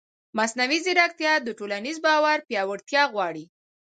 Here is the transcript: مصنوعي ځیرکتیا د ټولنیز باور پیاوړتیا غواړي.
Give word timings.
مصنوعي 0.37 0.79
ځیرکتیا 0.85 1.33
د 1.43 1.49
ټولنیز 1.59 1.97
باور 2.05 2.37
پیاوړتیا 2.47 3.03
غواړي. 3.13 3.45